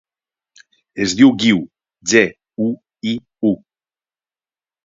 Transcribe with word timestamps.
Es 1.03 1.13
diu 1.19 1.33
Guiu: 1.43 1.59
ge, 2.13 2.23
u, 2.67 2.71
i, 3.13 3.15
u. 3.51 3.55